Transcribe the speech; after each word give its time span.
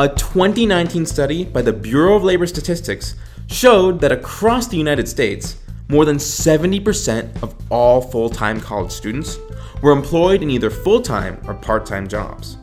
A 0.00 0.08
2019 0.08 1.04
study 1.06 1.42
by 1.42 1.60
the 1.60 1.72
Bureau 1.72 2.14
of 2.14 2.22
Labor 2.22 2.46
Statistics 2.46 3.16
showed 3.48 4.00
that 4.00 4.12
across 4.12 4.68
the 4.68 4.76
United 4.76 5.08
States, 5.08 5.56
more 5.88 6.04
than 6.04 6.18
70% 6.18 7.42
of 7.42 7.52
all 7.68 8.00
full 8.00 8.30
time 8.30 8.60
college 8.60 8.92
students 8.92 9.38
were 9.82 9.90
employed 9.90 10.40
in 10.40 10.50
either 10.50 10.70
full 10.70 11.02
time 11.02 11.42
or 11.48 11.54
part 11.54 11.84
time 11.84 12.06
jobs. 12.06 12.58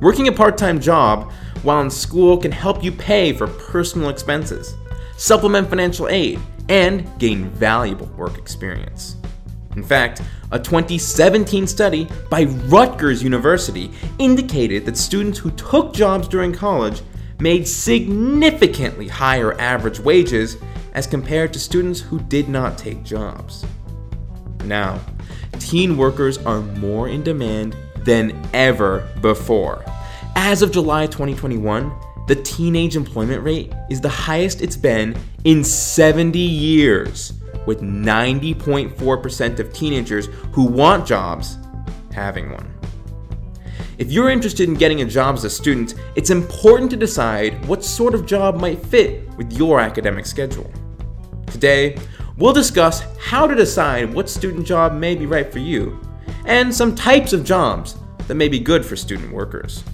Working 0.00 0.26
a 0.26 0.32
part 0.32 0.58
time 0.58 0.80
job 0.80 1.30
while 1.62 1.82
in 1.82 1.88
school 1.88 2.36
can 2.36 2.50
help 2.50 2.82
you 2.82 2.90
pay 2.90 3.32
for 3.32 3.46
personal 3.46 4.08
expenses, 4.08 4.74
supplement 5.18 5.70
financial 5.70 6.08
aid, 6.08 6.40
and 6.68 7.06
gain 7.20 7.48
valuable 7.50 8.06
work 8.16 8.38
experience. 8.38 9.14
In 9.76 9.84
fact, 9.84 10.20
a 10.52 10.58
2017 10.58 11.66
study 11.66 12.08
by 12.28 12.44
Rutgers 12.66 13.22
University 13.22 13.90
indicated 14.18 14.84
that 14.86 14.96
students 14.96 15.38
who 15.38 15.50
took 15.52 15.92
jobs 15.92 16.28
during 16.28 16.52
college 16.52 17.02
made 17.40 17.66
significantly 17.66 19.08
higher 19.08 19.58
average 19.60 20.00
wages 20.00 20.56
as 20.94 21.06
compared 21.06 21.52
to 21.52 21.58
students 21.58 22.00
who 22.00 22.18
did 22.20 22.48
not 22.48 22.76
take 22.76 23.02
jobs. 23.02 23.64
Now, 24.64 25.00
teen 25.58 25.96
workers 25.96 26.38
are 26.38 26.60
more 26.60 27.08
in 27.08 27.22
demand 27.22 27.76
than 28.04 28.40
ever 28.52 29.08
before. 29.20 29.84
As 30.36 30.62
of 30.62 30.72
July 30.72 31.06
2021, 31.06 31.92
the 32.26 32.36
teenage 32.36 32.96
employment 32.96 33.42
rate 33.42 33.72
is 33.88 34.00
the 34.00 34.08
highest 34.08 34.62
it's 34.62 34.76
been 34.76 35.16
in 35.44 35.64
70 35.64 36.38
years, 36.38 37.32
with 37.66 37.80
90.4% 37.80 39.58
of 39.58 39.72
teenagers 39.72 40.26
who 40.52 40.64
want 40.64 41.06
jobs 41.06 41.58
having 42.12 42.52
one. 42.52 42.72
If 43.98 44.10
you're 44.10 44.30
interested 44.30 44.68
in 44.68 44.76
getting 44.76 45.02
a 45.02 45.04
job 45.04 45.34
as 45.34 45.44
a 45.44 45.50
student, 45.50 45.94
it's 46.14 46.30
important 46.30 46.90
to 46.90 46.96
decide 46.96 47.62
what 47.66 47.84
sort 47.84 48.14
of 48.14 48.24
job 48.24 48.58
might 48.58 48.84
fit 48.86 49.28
with 49.36 49.52
your 49.52 49.78
academic 49.78 50.24
schedule. 50.24 50.72
Today, 51.48 51.98
we'll 52.38 52.54
discuss 52.54 53.02
how 53.18 53.46
to 53.46 53.54
decide 53.54 54.12
what 54.14 54.30
student 54.30 54.66
job 54.66 54.94
may 54.94 55.14
be 55.14 55.26
right 55.26 55.52
for 55.52 55.58
you, 55.58 56.00
and 56.46 56.74
some 56.74 56.94
types 56.94 57.34
of 57.34 57.44
jobs 57.44 57.96
that 58.26 58.36
may 58.36 58.48
be 58.48 58.58
good 58.58 58.86
for 58.86 58.96
student 58.96 59.32
workers. 59.32 59.84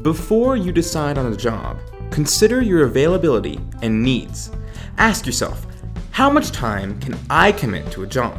Before 0.00 0.56
you 0.56 0.72
decide 0.72 1.18
on 1.18 1.32
a 1.32 1.36
job, 1.36 1.78
consider 2.10 2.62
your 2.62 2.84
availability 2.84 3.60
and 3.82 4.02
needs. 4.02 4.50
Ask 4.96 5.26
yourself, 5.26 5.66
how 6.12 6.28
much 6.28 6.52
time 6.52 7.00
can 7.00 7.18
I 7.30 7.52
commit 7.52 7.90
to 7.92 8.02
a 8.02 8.06
job? 8.06 8.38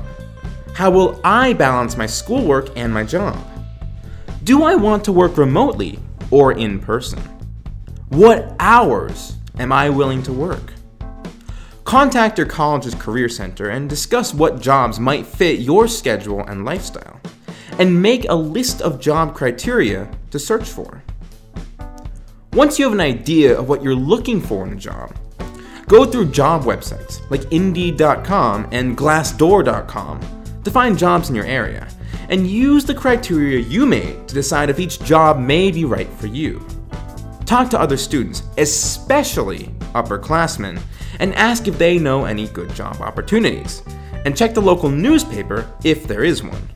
How 0.75 0.91
will 0.91 1.19
I 1.23 1.53
balance 1.53 1.97
my 1.97 2.05
schoolwork 2.05 2.69
and 2.75 2.93
my 2.93 3.03
job? 3.03 3.35
Do 4.43 4.63
I 4.63 4.75
want 4.75 5.03
to 5.05 5.11
work 5.11 5.37
remotely 5.37 5.97
or 6.29 6.51
in 6.51 6.79
person? 6.79 7.19
What 8.09 8.55
hours 8.59 9.37
am 9.57 9.71
I 9.71 9.89
willing 9.89 10.21
to 10.21 10.31
work? 10.31 10.71
Contact 11.83 12.37
your 12.37 12.45
college's 12.45 12.93
career 12.93 13.27
center 13.27 13.69
and 13.69 13.89
discuss 13.89 14.35
what 14.35 14.61
jobs 14.61 14.99
might 14.99 15.25
fit 15.25 15.59
your 15.59 15.87
schedule 15.87 16.41
and 16.41 16.65
lifestyle, 16.65 17.19
and 17.79 18.03
make 18.03 18.29
a 18.29 18.35
list 18.35 18.83
of 18.83 18.99
job 18.99 19.33
criteria 19.33 20.11
to 20.29 20.37
search 20.37 20.69
for. 20.69 21.01
Once 22.53 22.77
you 22.77 22.85
have 22.85 22.93
an 22.93 23.01
idea 23.01 23.57
of 23.57 23.67
what 23.67 23.81
you're 23.81 23.95
looking 23.95 24.39
for 24.39 24.63
in 24.63 24.73
a 24.73 24.75
job, 24.75 25.11
go 25.87 26.05
through 26.05 26.31
job 26.31 26.63
websites 26.63 27.19
like 27.29 27.51
Indeed.com 27.51 28.67
and 28.71 28.97
Glassdoor.com 28.97 30.19
to 30.63 30.71
find 30.71 30.97
jobs 30.97 31.29
in 31.29 31.35
your 31.35 31.45
area 31.45 31.87
and 32.29 32.47
use 32.47 32.85
the 32.85 32.95
criteria 32.95 33.59
you 33.59 33.85
made 33.85 34.27
to 34.27 34.33
decide 34.33 34.69
if 34.69 34.79
each 34.79 34.99
job 35.03 35.39
may 35.39 35.71
be 35.71 35.85
right 35.85 36.09
for 36.13 36.27
you. 36.27 36.65
Talk 37.45 37.69
to 37.71 37.79
other 37.79 37.97
students, 37.97 38.43
especially 38.57 39.65
upperclassmen, 39.93 40.81
and 41.19 41.35
ask 41.35 41.67
if 41.67 41.77
they 41.77 41.99
know 41.99 42.25
any 42.25 42.47
good 42.47 42.73
job 42.73 43.01
opportunities. 43.01 43.83
And 44.25 44.37
check 44.37 44.53
the 44.53 44.61
local 44.61 44.89
newspaper, 44.89 45.69
if 45.83 46.07
there 46.07 46.23
is 46.23 46.41
one, 46.41 46.69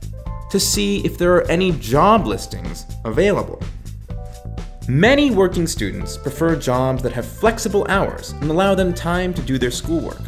to 0.50 0.60
see 0.60 1.04
if 1.04 1.16
there 1.16 1.34
are 1.34 1.50
any 1.50 1.72
job 1.72 2.26
listings 2.26 2.84
available. 3.04 3.60
Many 4.90 5.30
working 5.30 5.66
students 5.66 6.16
prefer 6.16 6.56
jobs 6.56 7.02
that 7.02 7.12
have 7.12 7.26
flexible 7.26 7.84
hours 7.90 8.30
and 8.40 8.44
allow 8.44 8.74
them 8.74 8.94
time 8.94 9.34
to 9.34 9.42
do 9.42 9.58
their 9.58 9.70
schoolwork. 9.70 10.22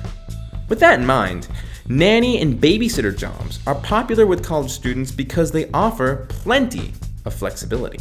With 0.69 0.78
that 0.81 1.00
in 1.00 1.06
mind, 1.06 1.48
Nanny 1.88 2.43
and 2.43 2.60
babysitter 2.60 3.16
jobs 3.16 3.59
are 3.66 3.75
popular 3.76 4.26
with 4.26 4.44
college 4.44 4.70
students 4.70 5.12
because 5.12 5.50
they 5.50 5.70
offer 5.70 6.26
plenty 6.28 6.93
of 7.25 7.32
flexibility. 7.32 8.00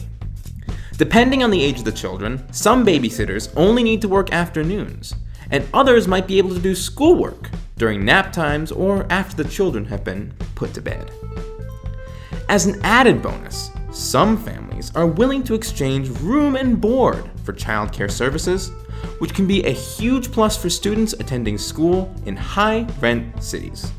Depending 0.97 1.43
on 1.43 1.49
the 1.49 1.63
age 1.63 1.79
of 1.79 1.85
the 1.85 1.93
children, 1.93 2.45
some 2.51 2.85
babysitters 2.85 3.53
only 3.55 3.81
need 3.81 4.01
to 4.01 4.09
work 4.09 4.33
afternoons, 4.33 5.15
and 5.51 5.65
others 5.73 6.09
might 6.09 6.27
be 6.27 6.39
able 6.39 6.53
to 6.53 6.59
do 6.59 6.75
schoolwork 6.75 7.49
during 7.77 8.03
nap 8.03 8.33
times 8.33 8.69
or 8.69 9.07
after 9.09 9.41
the 9.41 9.49
children 9.49 9.85
have 9.85 10.03
been 10.03 10.33
put 10.55 10.73
to 10.73 10.81
bed. 10.81 11.09
As 12.49 12.65
an 12.65 12.81
added 12.83 13.21
bonus, 13.21 13.71
some 13.91 14.35
families 14.35 14.68
are 14.95 15.07
willing 15.07 15.43
to 15.43 15.53
exchange 15.53 16.09
room 16.19 16.55
and 16.55 16.79
board 16.79 17.29
for 17.43 17.53
childcare 17.53 18.11
services 18.11 18.71
which 19.19 19.33
can 19.33 19.47
be 19.47 19.63
a 19.63 19.71
huge 19.71 20.31
plus 20.31 20.57
for 20.57 20.69
students 20.69 21.13
attending 21.13 21.57
school 21.57 22.13
in 22.25 22.35
high 22.35 22.87
rent 22.99 23.41
cities. 23.43 23.91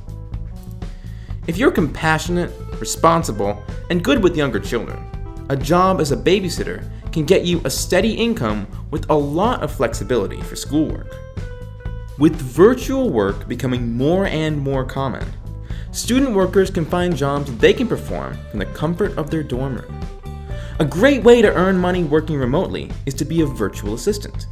If 1.46 1.56
you're 1.56 1.70
compassionate, 1.70 2.52
responsible, 2.78 3.62
and 3.90 4.04
good 4.04 4.22
with 4.22 4.36
younger 4.36 4.60
children, 4.60 5.04
a 5.48 5.56
job 5.56 6.00
as 6.00 6.12
a 6.12 6.16
babysitter 6.16 6.88
can 7.12 7.24
get 7.24 7.44
you 7.44 7.60
a 7.64 7.70
steady 7.70 8.12
income 8.14 8.68
with 8.90 9.08
a 9.10 9.14
lot 9.14 9.62
of 9.62 9.72
flexibility 9.72 10.40
for 10.42 10.54
schoolwork. 10.54 11.16
With 12.18 12.36
virtual 12.36 13.10
work 13.10 13.48
becoming 13.48 13.96
more 13.96 14.26
and 14.26 14.58
more 14.58 14.84
common, 14.84 15.26
student 15.90 16.34
workers 16.34 16.70
can 16.70 16.84
find 16.84 17.16
jobs 17.16 17.56
they 17.56 17.72
can 17.72 17.88
perform 17.88 18.38
from 18.50 18.60
the 18.60 18.66
comfort 18.66 19.16
of 19.18 19.30
their 19.30 19.42
dorm 19.42 19.76
room. 19.76 20.00
A 20.80 20.84
great 20.86 21.22
way 21.22 21.42
to 21.42 21.54
earn 21.56 21.76
money 21.76 22.04
working 22.04 22.38
remotely 22.38 22.90
is 23.04 23.12
to 23.16 23.26
be 23.26 23.42
a 23.42 23.46
virtual 23.46 23.92
assistant. 23.92 24.46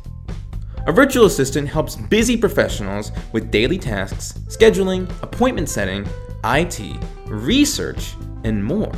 A 0.86 0.92
virtual 0.92 1.24
assistant 1.24 1.66
helps 1.66 1.96
busy 1.96 2.36
professionals 2.36 3.12
with 3.32 3.50
daily 3.50 3.78
tasks, 3.78 4.34
scheduling, 4.46 5.10
appointment 5.22 5.70
setting, 5.70 6.06
IT, 6.44 6.82
research, 7.28 8.14
and 8.44 8.62
more. 8.62 8.92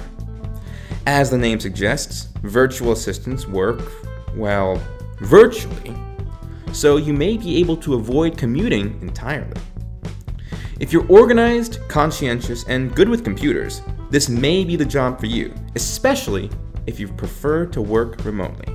As 1.06 1.30
the 1.30 1.38
name 1.38 1.60
suggests, 1.60 2.30
virtual 2.42 2.90
assistants 2.90 3.46
work, 3.46 3.80
well, 4.34 4.82
virtually, 5.20 5.94
so 6.72 6.96
you 6.96 7.12
may 7.12 7.36
be 7.36 7.58
able 7.58 7.76
to 7.76 7.94
avoid 7.94 8.36
commuting 8.36 8.98
entirely. 9.02 9.60
If 10.80 10.92
you're 10.92 11.06
organized, 11.06 11.78
conscientious, 11.86 12.64
and 12.64 12.92
good 12.92 13.08
with 13.08 13.22
computers, 13.22 13.82
this 14.10 14.28
may 14.28 14.64
be 14.64 14.74
the 14.74 14.84
job 14.84 15.20
for 15.20 15.26
you, 15.26 15.54
especially 15.76 16.50
if 16.86 17.00
you 17.00 17.08
prefer 17.08 17.66
to 17.66 17.80
work 17.80 18.24
remotely. 18.24 18.72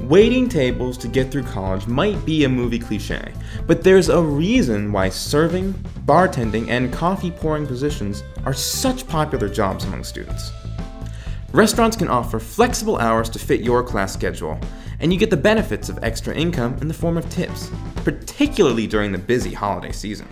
Waiting 0.00 0.48
tables 0.48 0.96
to 0.96 1.08
get 1.08 1.30
through 1.30 1.42
college 1.42 1.86
might 1.86 2.24
be 2.24 2.44
a 2.44 2.48
movie 2.48 2.78
cliche, 2.78 3.32
but 3.66 3.84
there's 3.84 4.08
a 4.08 4.20
reason 4.20 4.92
why 4.92 5.10
serving, 5.10 5.74
bartending, 6.06 6.68
and 6.68 6.92
coffee 6.92 7.30
pouring 7.30 7.66
positions 7.66 8.24
are 8.46 8.54
such 8.54 9.06
popular 9.06 9.48
jobs 9.48 9.84
among 9.84 10.02
students. 10.02 10.52
Restaurants 11.52 11.96
can 11.96 12.08
offer 12.08 12.38
flexible 12.38 12.96
hours 12.96 13.28
to 13.28 13.38
fit 13.38 13.60
your 13.60 13.82
class 13.82 14.14
schedule, 14.14 14.58
and 15.00 15.12
you 15.12 15.18
get 15.18 15.30
the 15.30 15.36
benefits 15.36 15.88
of 15.88 15.98
extra 16.02 16.34
income 16.34 16.78
in 16.80 16.88
the 16.88 16.94
form 16.94 17.18
of 17.18 17.28
tips, 17.28 17.70
particularly 17.96 18.86
during 18.86 19.12
the 19.12 19.18
busy 19.18 19.52
holiday 19.52 19.92
season. 19.92 20.26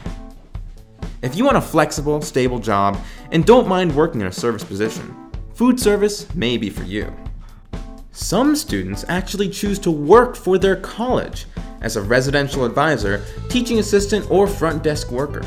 If 1.21 1.37
you 1.37 1.45
want 1.45 1.57
a 1.57 1.61
flexible, 1.61 2.23
stable 2.23 2.59
job 2.59 2.97
and 3.33 3.45
don't 3.45 3.69
mind 3.69 3.95
working 3.95 4.21
in 4.22 4.28
a 4.28 4.33
service 4.33 4.65
position, 4.65 5.28
food 5.59 5.81
service 5.81 6.33
may 6.37 6.57
be 6.57 6.71
for 6.71 6.84
you. 6.84 7.13
Some 8.13 8.55
students 8.55 9.05
actually 9.09 9.49
choose 9.49 9.81
to 9.81 9.91
work 9.91 10.37
for 10.37 10.57
their 10.57 10.77
college 10.77 11.47
as 11.81 11.97
a 11.97 12.01
residential 12.01 12.65
advisor, 12.65 13.25
teaching 13.49 13.81
assistant, 13.81 14.31
or 14.31 14.47
front 14.47 14.84
desk 14.84 15.10
worker. 15.10 15.43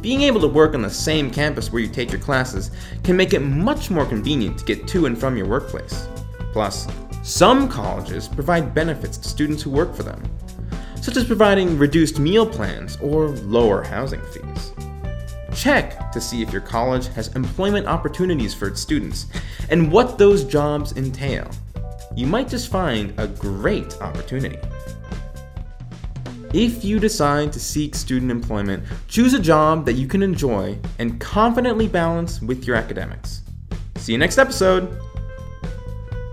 Being 0.00 0.22
able 0.22 0.40
to 0.40 0.48
work 0.48 0.72
on 0.72 0.80
the 0.80 0.88
same 0.88 1.30
campus 1.30 1.70
where 1.70 1.82
you 1.82 1.88
take 1.88 2.10
your 2.10 2.20
classes 2.20 2.70
can 3.04 3.14
make 3.14 3.34
it 3.34 3.40
much 3.40 3.90
more 3.90 4.06
convenient 4.06 4.56
to 4.60 4.64
get 4.64 4.88
to 4.88 5.04
and 5.04 5.18
from 5.18 5.36
your 5.36 5.46
workplace. 5.46 6.08
Plus, 6.54 6.88
some 7.22 7.68
colleges 7.68 8.28
provide 8.28 8.72
benefits 8.72 9.18
to 9.18 9.28
students 9.28 9.62
who 9.62 9.68
work 9.68 9.94
for 9.94 10.02
them, 10.02 10.22
such 11.02 11.18
as 11.18 11.26
providing 11.26 11.76
reduced 11.76 12.18
meal 12.18 12.46
plans 12.46 12.96
or 13.02 13.28
lower 13.28 13.82
housing 13.82 14.22
fees. 14.32 14.72
Check 15.56 16.12
to 16.12 16.20
see 16.20 16.42
if 16.42 16.52
your 16.52 16.60
college 16.60 17.08
has 17.08 17.34
employment 17.34 17.86
opportunities 17.86 18.54
for 18.54 18.68
its 18.68 18.80
students 18.80 19.26
and 19.70 19.90
what 19.90 20.18
those 20.18 20.44
jobs 20.44 20.96
entail 20.96 21.50
you 22.16 22.26
might 22.26 22.48
just 22.48 22.72
find 22.72 23.12
a 23.18 23.28
great 23.28 24.00
opportunity. 24.00 24.58
If 26.54 26.82
you 26.82 26.98
decide 26.98 27.52
to 27.52 27.60
seek 27.60 27.94
student 27.94 28.30
employment, 28.30 28.84
choose 29.06 29.34
a 29.34 29.38
job 29.38 29.84
that 29.84 29.92
you 29.92 30.08
can 30.08 30.22
enjoy 30.22 30.78
and 30.98 31.20
confidently 31.20 31.86
balance 31.86 32.40
with 32.40 32.66
your 32.66 32.74
academics. 32.74 33.42
See 33.96 34.12
you 34.12 34.18
next 34.18 34.38
episode. 34.38 34.98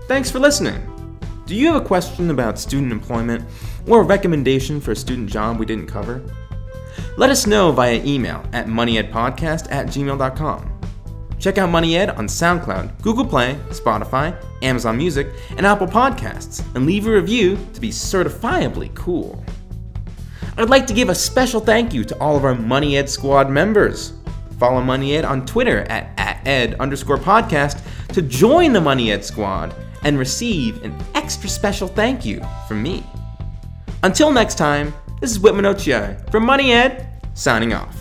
Thanks 0.08 0.30
for 0.30 0.38
listening. 0.38 0.90
Do 1.44 1.54
you 1.54 1.66
have 1.66 1.82
a 1.82 1.84
question 1.84 2.30
about 2.30 2.58
student 2.58 2.90
employment 2.90 3.44
or 3.86 4.00
a 4.00 4.04
recommendation 4.04 4.80
for 4.80 4.92
a 4.92 4.96
student 4.96 5.28
job 5.28 5.58
we 5.58 5.66
didn't 5.66 5.88
cover? 5.88 6.22
Let 7.16 7.30
us 7.30 7.46
know 7.46 7.70
via 7.70 8.02
email 8.04 8.44
at 8.52 8.66
moneyedpodcast 8.66 9.70
at 9.70 9.86
gmail.com. 9.86 10.74
Check 11.38 11.58
out 11.58 11.70
Money 11.70 11.96
Ed 11.96 12.10
on 12.10 12.26
SoundCloud, 12.26 13.02
Google 13.02 13.26
Play, 13.26 13.54
Spotify, 13.68 14.34
Amazon 14.62 14.96
Music, 14.96 15.28
and 15.56 15.66
Apple 15.66 15.86
Podcasts, 15.86 16.64
and 16.74 16.86
leave 16.86 17.06
a 17.06 17.12
review 17.12 17.58
to 17.74 17.80
be 17.80 17.90
certifiably 17.90 18.92
cool. 18.94 19.44
I'd 20.56 20.70
like 20.70 20.86
to 20.86 20.94
give 20.94 21.08
a 21.08 21.14
special 21.14 21.60
thank 21.60 21.92
you 21.92 22.04
to 22.04 22.18
all 22.18 22.36
of 22.36 22.44
our 22.44 22.54
Money 22.54 22.96
Ed 22.96 23.08
Squad 23.08 23.50
members. 23.50 24.14
Follow 24.58 24.80
Money 24.80 25.16
Ed 25.16 25.24
on 25.24 25.44
Twitter 25.44 25.80
at, 25.90 26.18
at 26.18 26.46
ed 26.46 26.74
underscore 26.80 27.18
podcast 27.18 27.82
to 28.08 28.22
join 28.22 28.72
the 28.72 28.80
Money 28.80 29.12
Ed 29.12 29.24
Squad 29.24 29.74
and 30.04 30.18
receive 30.18 30.82
an 30.84 30.96
extra 31.14 31.48
special 31.48 31.88
thank 31.88 32.24
you 32.24 32.40
from 32.66 32.82
me. 32.82 33.04
Until 34.02 34.30
next 34.30 34.56
time, 34.56 34.94
this 35.20 35.30
is 35.30 35.40
Whitman 35.40 35.64
Ochiai 35.64 36.30
from 36.30 36.44
Money 36.44 36.72
Ed, 36.72 37.06
signing 37.34 37.72
off. 37.72 37.93